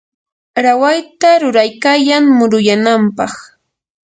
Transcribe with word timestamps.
rawayta 0.63 1.29
ruraykayan 1.41 2.25
muruyanampaq. 2.37 3.33